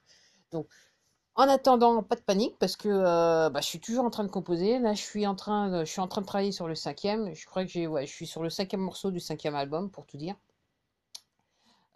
Donc, 0.52 0.68
en 1.34 1.48
attendant, 1.48 2.02
pas 2.02 2.16
de 2.16 2.20
panique 2.20 2.56
parce 2.58 2.76
que 2.76 2.88
euh, 2.88 3.50
bah, 3.50 3.60
je 3.60 3.66
suis 3.66 3.80
toujours 3.80 4.04
en 4.04 4.10
train 4.10 4.24
de 4.24 4.30
composer. 4.30 4.78
Là, 4.78 4.94
je 4.94 5.02
suis 5.02 5.26
en 5.26 5.34
train 5.34 5.70
de, 5.70 5.84
je 5.84 5.90
suis 5.90 6.00
en 6.00 6.08
train 6.08 6.22
de 6.22 6.26
travailler 6.26 6.52
sur 6.52 6.68
le 6.68 6.74
cinquième. 6.74 7.34
Je 7.34 7.46
crois 7.46 7.64
que 7.64 7.70
je 7.70 8.06
suis 8.06 8.26
sur 8.26 8.42
le 8.42 8.50
cinquième 8.50 8.80
morceau 8.80 9.10
du 9.10 9.20
cinquième 9.20 9.54
album 9.54 9.90
pour 9.90 10.06
tout 10.06 10.16
dire. 10.16 10.36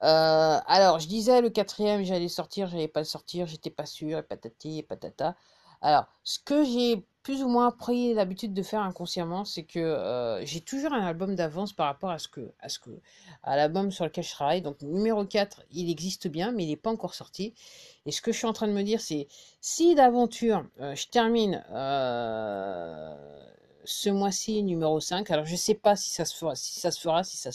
Euh, 0.03 0.59
alors, 0.67 0.99
je 0.99 1.09
disais 1.09 1.41
le 1.43 1.51
quatrième, 1.51 2.05
j'allais 2.05 2.29
sortir, 2.29 2.69
j'allais 2.69 2.89
pas 2.89 3.01
le 3.01 3.07
sortir, 3.07 3.47
j'étais 3.47 3.71
pas 3.71 3.87
sûr, 3.87 4.19
et 4.19 4.23
patati 4.23 4.79
et 4.79 4.83
patata. 4.83 5.37
Alors, 5.83 6.07
ce 6.25 6.39
que 6.39 6.65
j'ai 6.65 7.07
plus 7.23 7.43
ou 7.43 7.49
moins 7.49 7.71
pris 7.71 8.15
l'habitude 8.15 8.55
de 8.55 8.63
faire 8.63 8.81
inconsciemment, 8.81 9.45
c'est 9.45 9.65
que 9.65 9.79
euh, 9.79 10.45
j'ai 10.47 10.61
toujours 10.61 10.93
un 10.93 11.05
album 11.05 11.35
d'avance 11.35 11.73
par 11.73 11.87
rapport 11.87 12.11
à 12.11 12.19
ce 12.19 12.29
que, 12.29 12.51
à 12.61 12.69
ce 12.69 12.79
que, 12.79 12.91
à 13.43 13.57
l'album 13.57 13.91
sur 13.91 14.05
lequel 14.05 14.25
je 14.25 14.31
travaille. 14.31 14.63
Donc, 14.63 14.81
numéro 14.81 15.25
4, 15.25 15.63
il 15.71 15.91
existe 15.91 16.29
bien, 16.29 16.51
mais 16.51 16.65
il 16.65 16.69
n'est 16.69 16.77
pas 16.77 16.91
encore 16.91 17.15
sorti. 17.15 17.53
Et 18.07 18.13
ce 18.13 18.23
que 18.23 18.33
je 18.33 18.39
suis 18.39 18.47
en 18.47 18.55
train 18.55 18.69
de 18.69 18.73
me 18.73 18.83
dire, 18.83 19.01
c'est 19.01 19.29
si 19.61 19.95
d'aventure, 19.95 20.65
euh, 20.81 20.95
je 20.95 21.09
termine 21.09 21.63
euh, 21.73 23.15
ce 23.85 24.09
mois-ci 24.09 24.63
numéro 24.63 24.99
5, 24.99 25.31
alors 25.31 25.45
je 25.45 25.57
sais 25.57 25.75
pas 25.75 25.97
si 25.97 26.11
ça 26.11 26.25
se 26.25 26.35
fera, 26.35 26.55
si 26.55 26.79
ça 26.79 26.91
se 26.91 27.01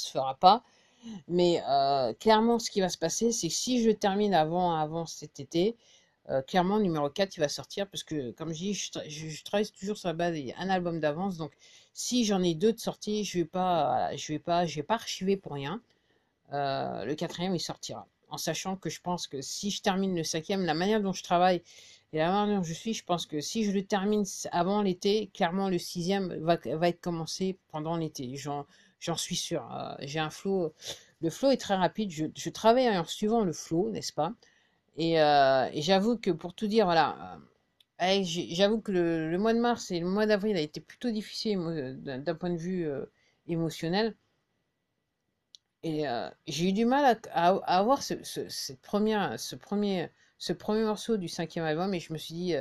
se 0.06 0.12
fera 0.12 0.36
pas. 0.36 0.64
Mais 1.28 1.62
clairement, 2.20 2.58
ce 2.58 2.72
qui 2.72 2.82
va 2.82 2.90
se 2.90 2.98
passer, 2.98 3.32
c'est 3.32 3.50
que 3.50 3.54
si 3.54 3.84
je 3.84 3.92
termine 3.92 4.34
avant, 4.34 4.74
avant 4.76 5.06
cet 5.06 5.40
été, 5.40 5.76
euh, 6.30 6.42
clairement, 6.42 6.80
numéro 6.80 7.10
4, 7.10 7.38
il 7.38 7.40
va 7.42 7.50
sortir 7.50 7.88
parce 7.88 8.04
que, 8.04 8.32
comme 8.32 8.50
je 8.54 8.58
dis, 8.60 8.74
je, 8.74 8.92
tra- 8.92 9.08
je- 9.10 9.30
je 9.30 9.44
travaille 9.44 9.68
toujours 9.72 9.98
sur 9.98 10.08
la 10.10 10.14
base 10.14 10.36
d'un 10.36 10.70
album 10.70 11.00
d'avance. 11.00 11.38
Donc, 11.38 11.54
si 11.94 12.26
j'en 12.26 12.42
ai 12.44 12.56
deux 12.56 12.74
de 12.74 12.80
sortie, 12.80 13.24
je 13.24 13.40
vais 13.40 13.46
pas, 13.46 14.16
je 14.16 14.34
vais 14.34 14.40
pas, 14.40 14.66
je 14.66 14.76
vais 14.78 14.84
pas 14.84 14.96
archiver 14.96 15.38
pour 15.38 15.54
rien. 15.54 15.82
Euh, 16.54 17.06
le 17.06 17.16
quatrième, 17.16 17.56
il 17.56 17.60
sortira. 17.60 18.08
En 18.30 18.38
sachant 18.38 18.76
que 18.76 18.90
je 18.90 19.02
pense 19.02 19.28
que 19.28 19.42
si 19.42 19.72
je 19.72 19.82
termine 19.82 20.16
le 20.16 20.24
cinquième, 20.24 20.66
la 20.66 20.74
manière 20.74 21.02
dont 21.02 21.14
je 21.14 21.24
travaille 21.24 21.62
et 22.14 22.18
la 22.18 22.32
manière 22.32 22.58
dont 22.60 22.64
je 22.64 22.74
suis, 22.74 22.94
je 22.94 23.04
pense 23.04 23.26
que 23.26 23.40
si 23.42 23.64
je 23.64 23.72
le 23.72 23.84
termine 23.86 24.24
avant 24.52 24.82
l'été, 24.82 25.30
clairement, 25.34 25.70
le 25.70 25.78
sixième 25.80 26.34
va, 26.44 26.58
être 26.90 27.02
commencé 27.02 27.58
pendant 27.72 27.98
l'été. 27.98 28.36
J'en, 28.38 28.66
j'en 29.00 29.16
suis 29.18 29.36
sûr. 29.36 29.64
Euh, 29.74 29.96
j'ai 30.02 30.20
un 30.20 30.30
flow. 30.30 30.74
Le 31.22 31.30
flow 31.30 31.52
est 31.52 31.58
très 31.58 31.76
rapide. 31.76 32.12
Je, 32.12 32.26
je 32.36 32.50
travaille 32.50 32.90
en 32.98 33.06
suivant 33.06 33.44
le 33.44 33.54
flow, 33.54 33.90
n'est-ce 33.92 34.14
pas? 34.14 34.34
Et, 34.98 35.22
euh, 35.22 35.70
et 35.74 35.82
j'avoue 35.82 36.18
que 36.18 36.32
pour 36.32 36.54
tout 36.54 36.68
dire, 36.68 36.86
voilà, 36.86 37.40
euh, 38.02 38.24
j'avoue 38.26 38.82
que 38.82 38.92
le, 38.92 39.38
mois 39.38 39.54
de 39.54 39.60
mars 39.60 39.92
et 39.92 40.00
le 40.00 40.08
mois 40.08 40.26
d'avril 40.26 40.58
a 40.58 40.62
été 40.62 40.80
plutôt 40.82 41.12
difficile 41.12 41.60
d'un 42.04 42.36
point 42.36 42.50
de 42.52 42.58
vue 42.58 42.88
euh, 42.88 43.06
émotionnel. 43.48 44.16
Et 45.84 46.04
j'ai 46.48 46.70
eu 46.70 46.74
du 46.74 46.86
mal 46.86 47.20
à, 47.32 47.48
avoir 47.78 48.02
ce, 48.04 48.16
ce- 48.24 48.50
ce 48.50 48.74
premier, 49.56 50.08
ce 50.38 50.54
premier 50.54 50.84
morceau 50.84 51.18
du 51.18 51.28
cinquième 51.28 51.66
album 51.66 51.94
et 51.94 52.00
je 52.00 52.12
me 52.14 52.18
suis 52.18 52.34
dit, 52.34 52.56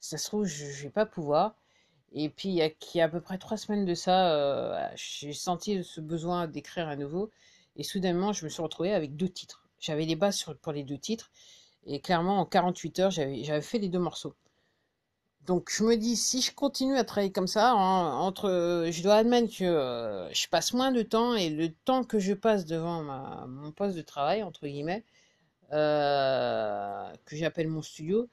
ça 0.00 0.16
se 0.18 0.26
trouve, 0.26 0.44
je, 0.46 0.64
je 0.66 0.82
vais 0.84 0.90
pas 0.90 1.06
pouvoir. 1.06 1.54
Et 2.12 2.28
puis, 2.30 2.50
il 2.50 2.54
y 2.56 2.62
a, 3.00 3.04
à 3.04 3.08
peu 3.08 3.20
près 3.20 3.38
trois 3.38 3.56
semaines 3.58 3.84
de 3.86 3.94
ça, 3.94 4.90
j'ai 4.96 5.32
senti 5.34 5.84
ce 5.84 6.00
besoin 6.00 6.48
d'écrire 6.48 6.88
à 6.88 6.96
nouveau. 6.96 7.30
Et 7.76 7.84
soudainement, 7.84 8.32
je 8.32 8.44
me 8.44 8.50
suis 8.50 8.62
retrouvée 8.62 8.94
avec 8.94 9.16
deux 9.16 9.28
titres. 9.30 9.64
J'avais 9.80 10.06
les 10.06 10.16
bases 10.16 10.44
pour 10.62 10.72
les 10.72 10.84
deux 10.84 10.98
titres. 10.98 11.30
Et 11.86 12.00
clairement, 12.00 12.40
en 12.40 12.46
48 12.46 12.98
heures, 13.00 13.10
j'avais, 13.10 13.60
fait 13.62 13.78
les 13.78 13.88
deux 13.88 13.98
morceaux. 13.98 14.34
Donc 15.46 15.70
je 15.74 15.82
me 15.84 15.96
dis, 15.96 16.16
si 16.16 16.42
je 16.42 16.54
continue 16.54 16.96
à 16.96 17.04
travailler 17.04 17.32
comme 17.32 17.46
ça, 17.46 17.74
entre, 17.74 18.88
je 18.90 19.02
dois 19.02 19.16
admettre 19.16 19.56
que 19.56 19.64
euh, 19.64 20.32
je 20.32 20.48
passe 20.48 20.74
moins 20.74 20.92
de 20.92 21.02
temps 21.02 21.34
et 21.34 21.50
le 21.50 21.72
temps 21.72 22.04
que 22.04 22.18
je 22.18 22.34
passe 22.34 22.66
devant 22.66 23.02
mon 23.48 23.72
poste 23.72 23.96
de 23.96 24.02
travail, 24.02 24.42
entre 24.42 24.66
guillemets, 24.66 25.04
euh, 25.72 27.10
que 27.24 27.36
j'appelle 27.36 27.68
mon 27.68 27.82
studio, 27.82 28.28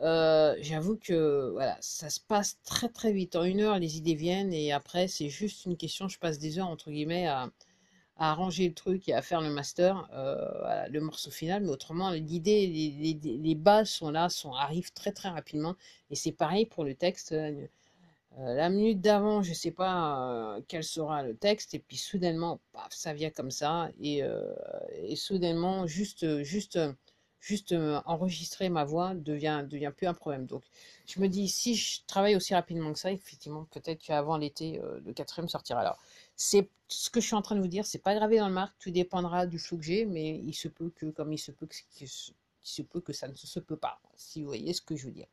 euh, 0.00 0.56
j'avoue 0.60 0.96
que 0.96 1.50
voilà, 1.52 1.76
ça 1.80 2.10
se 2.10 2.20
passe 2.20 2.58
très 2.64 2.88
très 2.88 3.12
vite. 3.12 3.36
En 3.36 3.44
une 3.44 3.60
heure, 3.60 3.78
les 3.78 3.96
idées 3.96 4.14
viennent 4.14 4.52
et 4.52 4.72
après, 4.72 5.08
c'est 5.08 5.28
juste 5.28 5.64
une 5.66 5.76
question, 5.76 6.08
je 6.08 6.18
passe 6.18 6.38
des 6.38 6.58
heures, 6.58 6.68
entre 6.68 6.90
guillemets, 6.90 7.26
à, 7.26 7.50
à 8.16 8.30
arranger 8.30 8.68
le 8.68 8.74
truc 8.74 9.08
et 9.08 9.14
à 9.14 9.22
faire 9.22 9.40
le 9.40 9.50
master, 9.50 10.08
euh, 10.12 10.86
le 10.88 11.00
morceau 11.00 11.30
final. 11.30 11.64
Mais 11.64 11.70
autrement, 11.70 12.10
l'idée, 12.10 12.66
les, 12.66 12.90
les, 12.90 13.38
les, 13.38 13.54
bases 13.54 13.90
sont 13.90 14.10
là, 14.10 14.28
sont, 14.28 14.52
arrivent 14.52 14.92
très 14.92 15.12
très 15.12 15.28
rapidement. 15.28 15.74
Et 16.10 16.14
c'est 16.14 16.32
pareil 16.32 16.66
pour 16.66 16.84
le 16.84 16.94
texte. 16.94 17.32
Euh, 17.32 17.66
la 18.36 18.68
minute 18.68 19.00
d'avant, 19.00 19.42
je 19.42 19.50
ne 19.50 19.54
sais 19.54 19.70
pas 19.70 20.56
euh, 20.56 20.60
quel 20.68 20.84
sera 20.84 21.22
le 21.22 21.36
texte, 21.36 21.74
et 21.74 21.78
puis 21.78 21.96
soudainement, 21.96 22.60
paf, 22.72 22.92
ça 22.92 23.12
vient 23.14 23.30
comme 23.30 23.52
ça, 23.52 23.90
et, 24.00 24.22
et 25.04 25.14
soudainement, 25.14 25.86
juste, 25.86 26.42
juste, 26.42 26.78
juste 27.38 27.76
enregistrer 28.06 28.70
ma 28.70 28.82
voix 28.84 29.14
devient, 29.14 29.64
devient 29.70 29.92
plus 29.96 30.08
un 30.08 30.14
problème. 30.14 30.46
Donc, 30.46 30.64
je 31.06 31.20
me 31.20 31.28
dis, 31.28 31.48
si 31.48 31.76
je 31.76 32.00
travaille 32.08 32.34
aussi 32.34 32.54
rapidement 32.54 32.92
que 32.92 32.98
ça, 32.98 33.12
effectivement, 33.12 33.68
peut-être 33.70 34.02
qu'avant 34.02 34.36
l'été, 34.36 34.80
le 35.04 35.12
quatrième 35.12 35.48
sortira. 35.48 35.96
C'est 36.36 36.68
ce 36.88 37.10
que 37.10 37.20
je 37.20 37.26
suis 37.26 37.34
en 37.34 37.42
train 37.42 37.56
de 37.56 37.60
vous 37.60 37.68
dire, 37.68 37.86
c'est 37.86 37.98
pas 37.98 38.14
gravé 38.14 38.38
dans 38.38 38.48
le 38.48 38.54
marque, 38.54 38.74
tout 38.78 38.90
dépendra 38.90 39.46
du 39.46 39.58
flou 39.58 39.78
que 39.78 39.84
j'ai, 39.84 40.04
mais 40.04 40.38
il 40.38 40.54
se 40.54 40.68
peut 40.68 40.90
que, 40.90 41.06
comme 41.06 41.32
il 41.32 41.38
se 41.38 41.52
peut 41.52 41.66
que, 41.66 43.12
ça 43.12 43.28
ne 43.28 43.34
se 43.34 43.60
peut 43.60 43.76
pas, 43.76 44.00
si 44.16 44.42
vous 44.42 44.48
voyez 44.48 44.72
ce 44.72 44.82
que 44.82 44.96
je 44.96 45.06
veux 45.06 45.12
dire. 45.12 45.26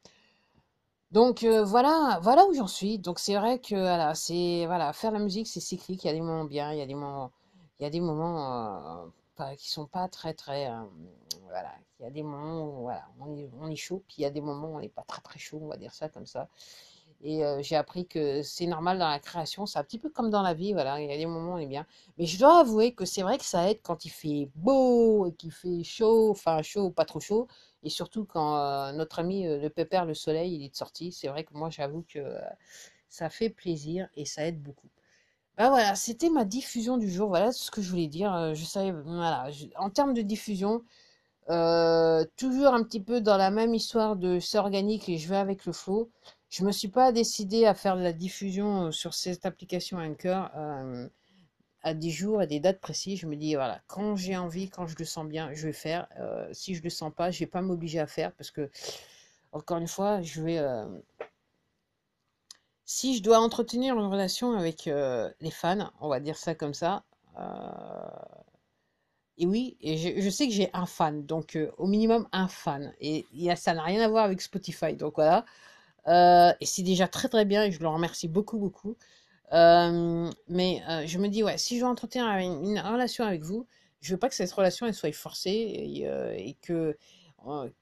Donc 1.11 1.43
euh, 1.43 1.63
voilà, 1.63 2.19
voilà 2.21 2.45
où 2.45 2.53
j'en 2.53 2.67
suis. 2.67 2.97
Donc 2.97 3.19
c'est 3.19 3.35
vrai 3.35 3.59
que 3.59 3.75
voilà, 3.75 4.15
c'est 4.15 4.65
voilà, 4.65 4.93
faire 4.93 5.11
la 5.11 5.19
musique, 5.19 5.47
c'est 5.47 5.59
cyclique. 5.59 6.03
Il 6.05 6.07
y 6.07 6.09
a 6.09 6.13
des 6.13 6.21
moments 6.21 6.45
bien, 6.45 6.71
il 6.71 6.79
y 6.79 6.81
a 6.81 6.85
des 6.85 6.95
moments, 6.95 7.31
il 7.79 7.83
y 7.83 7.85
a 7.85 7.89
des 7.89 7.99
moments 7.99 9.11
euh, 9.39 9.55
qui 9.57 9.69
sont 9.69 9.87
pas 9.87 10.07
très 10.07 10.33
très, 10.33 10.71
euh, 10.71 10.83
voilà. 11.49 11.73
Il 11.99 12.03
y 12.03 12.05
a 12.07 12.11
des 12.11 12.23
moments 12.23 12.63
où 12.65 12.81
voilà, 12.83 13.05
on 13.19 13.35
est, 13.35 13.49
on 13.59 13.75
chaud, 13.75 14.03
puis 14.07 14.17
il 14.19 14.21
y 14.21 14.25
a 14.25 14.29
des 14.29 14.41
moments 14.41 14.69
où 14.69 14.77
on 14.77 14.79
n'est 14.79 14.89
pas 14.89 15.03
très 15.03 15.21
très 15.21 15.39
chaud, 15.39 15.59
on 15.61 15.67
va 15.67 15.77
dire 15.77 15.93
ça 15.93 16.09
comme 16.09 16.25
ça. 16.25 16.47
Et 17.23 17.43
j'ai 17.61 17.75
appris 17.75 18.07
que 18.07 18.41
c'est 18.41 18.65
normal 18.65 18.97
dans 18.97 19.07
la 19.07 19.19
création, 19.19 19.65
c'est 19.67 19.77
un 19.77 19.83
petit 19.83 19.99
peu 19.99 20.09
comme 20.09 20.29
dans 20.31 20.41
la 20.41 20.53
vie, 20.55 20.73
voilà, 20.73 20.99
il 20.99 21.09
y 21.09 21.13
a 21.13 21.17
des 21.17 21.27
moments 21.27 21.51
où 21.53 21.55
on 21.55 21.59
est 21.59 21.67
bien. 21.67 21.85
Mais 22.17 22.25
je 22.25 22.39
dois 22.39 22.59
avouer 22.61 22.93
que 22.95 23.05
c'est 23.05 23.21
vrai 23.21 23.37
que 23.37 23.45
ça 23.45 23.69
aide 23.69 23.79
quand 23.83 24.05
il 24.05 24.09
fait 24.09 24.49
beau 24.55 25.27
et 25.27 25.33
qu'il 25.33 25.51
fait 25.51 25.83
chaud, 25.83 26.31
enfin 26.31 26.61
chaud 26.63 26.85
ou 26.85 26.91
pas 26.91 27.05
trop 27.05 27.19
chaud, 27.19 27.47
et 27.83 27.89
surtout 27.89 28.25
quand 28.25 28.91
notre 28.93 29.19
ami 29.19 29.43
le 29.45 29.69
pépère, 29.69 30.05
le 30.05 30.15
soleil, 30.15 30.55
il 30.55 30.65
est 30.65 30.75
sorti. 30.75 31.11
C'est 31.11 31.27
vrai 31.27 31.43
que 31.43 31.53
moi 31.53 31.69
j'avoue 31.69 32.03
que 32.09 32.19
ça 33.09 33.29
fait 33.29 33.49
plaisir 33.49 34.07
et 34.15 34.25
ça 34.25 34.45
aide 34.47 34.61
beaucoup. 34.61 34.87
Ben 35.57 35.69
voilà, 35.69 35.95
c'était 35.95 36.29
ma 36.29 36.45
diffusion 36.45 36.97
du 36.97 37.11
jour, 37.11 37.27
voilà 37.29 37.51
ce 37.51 37.69
que 37.71 37.81
je 37.81 37.89
voulais 37.91 38.07
dire. 38.07 38.55
Je 38.55 38.91
voilà, 39.03 39.47
en 39.77 39.89
termes 39.91 40.13
de 40.15 40.21
diffusion, 40.23 40.83
toujours 41.47 42.73
un 42.73 42.83
petit 42.83 43.01
peu 43.01 43.21
dans 43.21 43.37
la 43.37 43.51
même 43.51 43.73
histoire 43.75 44.15
de 44.15 44.39
c'est 44.39 44.57
organique 44.57 45.09
et 45.09 45.17
je 45.17 45.27
vais 45.29 45.37
avec 45.37 45.65
le 45.65 45.73
flow. 45.73 46.09
Je 46.51 46.65
me 46.65 46.73
suis 46.73 46.89
pas 46.89 47.13
décidé 47.13 47.65
à 47.65 47.73
faire 47.73 47.95
de 47.95 48.03
la 48.03 48.11
diffusion 48.11 48.87
euh, 48.87 48.91
sur 48.91 49.13
cette 49.13 49.45
application 49.45 49.97
Anchor 49.99 50.49
euh, 50.57 51.07
à 51.81 51.93
des 51.93 52.09
jours, 52.09 52.41
à 52.41 52.45
des 52.45 52.59
dates 52.59 52.81
précises. 52.81 53.21
Je 53.21 53.25
me 53.25 53.37
dis, 53.37 53.55
voilà, 53.55 53.81
quand 53.87 54.17
j'ai 54.17 54.35
envie, 54.35 54.69
quand 54.69 54.85
je 54.85 54.97
le 54.99 55.05
sens 55.05 55.25
bien, 55.25 55.53
je 55.53 55.67
vais 55.67 55.73
faire. 55.73 56.07
Euh, 56.19 56.49
si 56.51 56.75
je 56.75 56.83
le 56.83 56.89
sens 56.89 57.13
pas, 57.15 57.31
je 57.31 57.39
vais 57.39 57.45
pas 57.45 57.61
m'obliger 57.61 57.99
à 57.99 58.05
faire 58.07 58.33
parce 58.33 58.51
que, 58.51 58.69
encore 59.53 59.77
une 59.77 59.87
fois, 59.87 60.21
je 60.21 60.41
vais... 60.41 60.59
si 62.83 63.15
je 63.17 63.23
dois 63.23 63.39
entretenir 63.39 63.95
une 63.97 64.07
relation 64.07 64.53
avec 64.53 64.85
les 64.85 65.51
fans, 65.51 65.91
on 66.01 66.09
va 66.09 66.19
dire 66.19 66.37
ça 66.37 66.53
comme 66.55 66.73
ça, 66.73 67.03
et 69.37 69.45
oui, 69.45 69.77
et 69.81 70.21
je, 70.21 70.29
sais 70.29 70.47
que 70.47 70.53
j'ai 70.53 70.69
un 70.73 70.85
fan, 70.85 71.25
donc 71.25 71.57
au 71.77 71.87
minimum 71.87 72.27
un 72.31 72.47
fan. 72.47 72.93
Et, 72.99 73.25
et 73.33 73.53
ça 73.55 73.73
n'a 73.73 73.83
rien 73.83 74.01
à 74.01 74.07
voir 74.07 74.25
avec 74.25 74.41
Spotify, 74.41 74.93
donc 74.95 75.15
voilà. 75.15 75.45
Euh, 76.07 76.53
et 76.59 76.65
c'est 76.65 76.83
déjà 76.83 77.07
très 77.07 77.29
très 77.29 77.45
bien 77.45 77.63
et 77.63 77.71
je 77.71 77.79
le 77.79 77.87
remercie 77.87 78.27
beaucoup 78.27 78.57
beaucoup. 78.57 78.97
Euh, 79.53 80.29
mais 80.47 80.81
euh, 80.89 81.05
je 81.05 81.17
me 81.19 81.27
dis, 81.27 81.43
ouais, 81.43 81.57
si 81.57 81.77
je 81.77 81.83
veux 81.83 81.89
entretenir 81.89 82.25
une, 82.37 82.79
relation 82.79 83.25
avec 83.25 83.43
vous, 83.43 83.67
je 84.01 84.13
veux 84.13 84.19
pas 84.19 84.29
que 84.29 84.35
cette 84.35 84.51
relation 84.51 84.87
elle 84.87 84.93
soit 84.93 85.11
forcée 85.13 85.51
et, 85.51 86.57
que, 86.61 86.97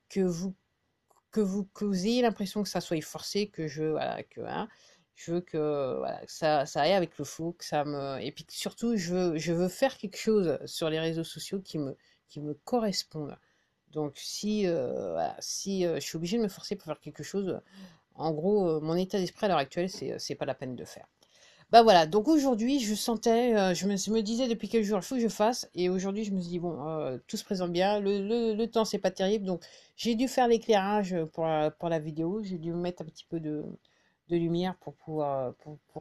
que, 0.10 0.22
vous, 0.22 0.56
que, 1.32 1.42
vous, 1.42 1.66
que 1.74 1.86
vous 1.86 2.08
ayez 2.08 2.22
l'impression 2.22 2.64
que 2.64 2.70
ça 2.70 2.82
soit 2.82 3.02
forcé, 3.02 3.48
que 3.50 3.68
je, 3.68 3.84
voilà, 3.84 4.24
que, 4.24 4.42
hein, 4.42 4.68
je 5.16 5.34
veux 5.34 5.42
que, 5.42 5.98
voilà, 5.98 6.22
ça, 6.28 6.66
ça 6.66 6.82
aille 6.82 6.94
avec 6.94 7.18
le 7.18 7.26
flou, 7.26 7.54
que 7.54 7.66
ça 7.66 7.86
me, 7.86 8.20
et 8.22 8.32
puis 8.32 8.46
surtout, 8.50 8.98
je 8.98 9.14
veux, 9.14 9.38
je 9.38 9.54
veux 9.54 9.70
faire 9.70 9.98
quelque 9.98 10.18
chose 10.18 10.58
sur 10.66 10.90
les 10.90 11.00
réseaux 11.00 11.24
sociaux 11.24 11.62
qui 11.62 11.78
me, 11.78 11.96
qui 12.28 12.42
me 12.42 12.54
correspondent. 12.54 13.38
Donc 13.92 14.18
si, 14.18 14.66
si 15.40 15.84
je 15.84 16.00
suis 16.00 16.16
obligée 16.18 16.38
de 16.38 16.44
me 16.44 16.48
forcer 16.50 16.76
pour 16.76 16.86
faire 16.86 17.00
quelque 17.00 17.24
chose, 17.24 17.60
en 18.20 18.32
gros, 18.32 18.68
euh, 18.68 18.80
mon 18.82 18.96
état 18.96 19.18
d'esprit 19.18 19.46
à 19.46 19.50
l'heure 19.50 19.58
actuelle, 19.58 19.90
c'est, 19.90 20.20
c'est 20.20 20.36
pas 20.36 20.46
la 20.46 20.54
peine 20.54 20.76
de 20.76 20.86
faire. 20.86 21.08
Bah 21.72 21.84
voilà, 21.84 22.08
donc 22.08 22.28
aujourd'hui, 22.28 22.80
je 22.80 22.96
sentais, 22.96 23.56
euh, 23.56 23.74
je, 23.76 23.88
me, 23.88 24.22
disais 24.22 24.48
depuis 24.48 24.68
quelques 24.70 24.86
jours, 24.86 24.98
il 25.00 25.04
faut 25.04 25.16
que 25.16 25.22
je 25.22 25.28
fasse, 25.28 25.70
et 25.76 25.88
aujourd'hui, 25.90 26.24
je 26.24 26.32
me 26.32 26.42
suis 26.42 26.50
dit, 26.50 26.60
bon, 26.60 26.86
euh, 26.88 27.18
tout 27.28 27.38
se 27.38 27.46
présente 27.46 27.72
bien, 27.72 28.00
le, 28.00 28.28
le, 28.28 28.56
le 28.56 28.68
temps, 28.68 28.86
c'est 28.86 28.98
pas 28.98 29.12
terrible, 29.12 29.46
donc 29.46 29.64
j'ai 29.96 30.16
dû 30.16 30.28
faire 30.28 30.48
l'éclairage 30.48 31.16
pour 31.34 31.46
la, 31.46 32.00
vidéo, 32.00 32.42
j'ai 32.44 32.58
dû 32.58 32.74
mettre 32.74 33.04
un 33.04 33.06
petit 33.06 33.26
peu 33.26 33.40
de, 33.40 33.64
lumière 34.30 34.76
pour 34.78 34.96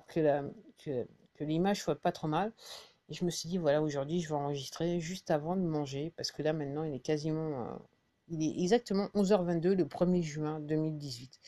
que, 0.07 0.21
la, 0.21 0.43
que 0.85 1.45
l'image 1.45 1.83
soit 1.83 2.01
pas 2.01 2.13
trop 2.13 2.29
mal. 2.29 2.53
Et 3.11 3.15
je 3.15 3.25
me 3.25 3.31
suis 3.31 3.49
dit, 3.49 3.59
voilà, 3.59 3.83
aujourd'hui, 3.83 4.21
je 4.21 4.29
vais 4.29 4.35
enregistrer 4.35 5.01
juste 5.01 5.31
avant 5.31 5.57
de 5.57 5.63
manger, 5.63 6.13
parce 6.17 6.31
que 6.33 6.43
là, 6.43 6.53
maintenant, 6.53 6.85
il 6.85 6.95
est 6.95 7.01
quasiment, 7.01 7.79
il 8.29 8.43
est 8.43 8.63
exactement 8.63 9.09
11h22, 9.15 9.75
le 9.75 9.85
1er 9.85 10.23
juin 10.23 10.61
2018. 10.61 11.41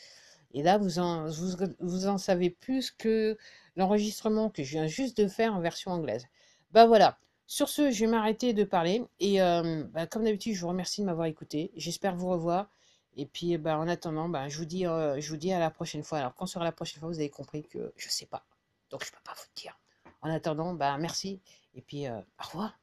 Et 0.53 0.63
là, 0.63 0.79
vous 0.79 0.99
en, 0.99 2.19
savez 2.19 2.51
plus 2.51 2.91
que 2.91 3.37
l'enregistrement 3.77 4.51
que 4.51 4.63
je 4.63 4.73
viens 4.73 4.87
juste 4.87 5.17
de 5.19 5.29
faire 5.29 5.55
en 5.55 5.61
version 5.61 5.93
anglaise. 5.93 6.27
Bah 6.73 6.87
voilà. 6.87 7.19
Sur 7.47 7.69
ce, 7.69 7.91
je 7.91 8.05
vais 8.05 8.11
m'arrêter 8.11 8.53
de 8.53 8.65
parler. 8.65 9.05
Et 9.19 9.43
euh, 9.43 9.85
bah, 9.93 10.07
comme 10.07 10.25
d'habitude, 10.25 10.55
je 10.55 10.61
vous 10.61 10.69
remercie 10.69 11.01
de 11.01 11.07
m'avoir 11.07 11.27
écouté. 11.27 11.73
J'espère 11.77 12.15
vous 12.15 12.29
revoir. 12.29 12.71
Et 13.17 13.27
puis, 13.27 13.59
bah, 13.59 13.79
en 13.79 13.89
attendant, 13.89 14.29
bah, 14.29 14.49
je, 14.49 14.57
vous 14.59 14.65
dis, 14.65 14.87
euh, 14.87 15.21
je 15.21 15.31
vous 15.31 15.37
dis 15.37 15.53
à 15.53 15.59
la 15.59 15.71
prochaine 15.71 16.05
fois. 16.05 16.19
Alors, 16.19 16.35
quand 16.35 16.47
sera 16.47 16.65
la 16.65 16.73
prochaine 16.73 17.01
fois, 17.01 17.09
vous 17.09 17.19
avez 17.19 17.31
compris 17.31 17.65
que 17.65 17.93
je 17.97 18.07
ne 18.07 18.11
sais 18.11 18.27
pas. 18.27 18.45
Donc, 18.91 19.05
je 19.05 19.11
ne 19.11 19.17
peux 19.17 19.23
pas 19.25 19.35
vous 19.35 19.51
dire. 19.57 19.79
En 20.23 20.31
attendant, 20.31 20.75
bah, 20.75 20.97
merci. 20.99 21.41
Et 21.75 21.83
puis, 21.83 22.07
euh, 22.07 22.19
au 22.19 22.47
revoir. 22.47 22.79